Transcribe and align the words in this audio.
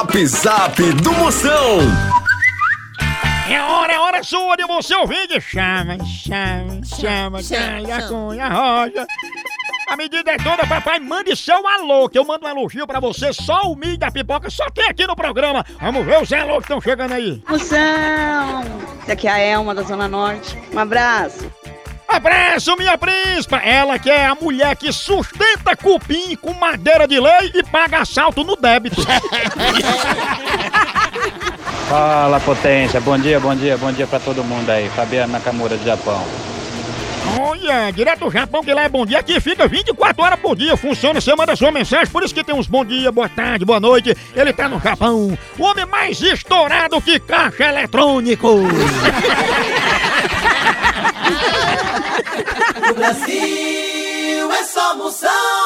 Zap 0.00 0.26
Zap 0.26 0.92
do 1.02 1.12
Moção. 1.12 1.78
É 3.50 3.60
hora, 3.60 3.92
é 3.92 3.98
hora 3.98 4.22
sua 4.22 4.56
de 4.56 4.64
você 4.64 4.94
ouvir. 4.94 5.28
Chama, 5.42 5.98
chama, 6.06 6.80
chama, 6.86 7.42
chama, 7.42 7.42
chama, 7.42 8.00
chama. 8.00 8.08
cunha, 8.08 8.48
roja. 8.48 9.06
A 9.90 9.96
medida 9.98 10.30
é 10.30 10.38
toda, 10.38 10.66
papai. 10.66 11.00
Mande 11.00 11.36
seu 11.36 11.68
alô, 11.68 12.08
que 12.08 12.18
eu 12.18 12.24
mando 12.24 12.46
um 12.46 12.48
elogio 12.48 12.86
pra 12.86 12.98
você. 12.98 13.30
Só 13.34 13.70
o 13.70 13.76
milho 13.76 13.98
da 13.98 14.10
pipoca 14.10 14.48
só 14.48 14.70
tem 14.70 14.88
aqui 14.88 15.06
no 15.06 15.14
programa. 15.14 15.66
Vamos 15.78 16.06
ver 16.06 16.22
os 16.22 16.32
alô 16.32 16.56
que 16.56 16.62
estão 16.62 16.80
chegando 16.80 17.12
aí. 17.12 17.42
Moção! 17.46 18.62
Essa 19.02 19.12
aqui 19.12 19.28
é 19.28 19.30
a 19.30 19.38
Elma 19.38 19.74
da 19.74 19.82
Zona 19.82 20.08
Norte. 20.08 20.56
Um 20.72 20.78
abraço. 20.78 21.49
Abraço, 22.10 22.76
minha 22.76 22.98
príncipa! 22.98 23.58
Ela 23.58 23.96
que 23.96 24.10
é 24.10 24.26
a 24.26 24.34
mulher 24.34 24.74
que 24.74 24.92
sustenta 24.92 25.76
cupim 25.76 26.34
com 26.34 26.52
madeira 26.52 27.06
de 27.06 27.20
lei 27.20 27.52
e 27.54 27.62
paga 27.62 28.00
assalto 28.00 28.42
no 28.42 28.56
débito. 28.56 29.00
Fala 31.88 32.40
potência, 32.40 33.00
bom 33.00 33.16
dia, 33.16 33.38
bom 33.38 33.54
dia, 33.54 33.78
bom 33.78 33.92
dia 33.92 34.08
pra 34.08 34.18
todo 34.18 34.42
mundo 34.42 34.68
aí. 34.70 34.88
Fabiano 34.88 35.32
Nakamura 35.32 35.76
do 35.76 35.84
Japão. 35.84 36.24
Olha, 37.38 37.92
direto 37.92 38.24
do 38.24 38.30
Japão, 38.30 38.62
que 38.62 38.74
lá 38.74 38.82
é 38.82 38.88
bom 38.88 39.06
dia, 39.06 39.20
aqui 39.20 39.38
fica 39.40 39.68
24 39.68 40.22
horas 40.22 40.40
por 40.40 40.56
dia, 40.56 40.76
funciona, 40.76 41.20
você 41.20 41.32
manda 41.36 41.54
sua 41.54 41.70
mensagem, 41.70 42.08
por 42.08 42.24
isso 42.24 42.34
que 42.34 42.42
tem 42.42 42.54
uns 42.54 42.66
bom 42.66 42.84
dia, 42.84 43.12
boa 43.12 43.28
tarde, 43.28 43.64
boa 43.64 43.78
noite, 43.78 44.16
ele 44.34 44.52
tá 44.52 44.68
no 44.68 44.80
Japão, 44.80 45.38
o 45.58 45.62
homem 45.62 45.86
mais 45.86 46.20
estourado 46.20 47.00
que 47.00 47.20
caixa 47.20 47.64
eletrônico. 47.68 48.48
Brasil 53.00 54.52
é 54.52 54.64
só 54.64 54.94
moção. 54.94 55.59